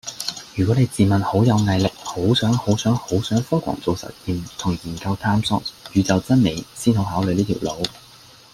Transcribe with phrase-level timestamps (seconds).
[0.55, 5.61] 如果你自問好有毅力，好想好想好想瘋狂做實驗同研究探索
[5.93, 7.83] 宇宙真理先好考慮呢條路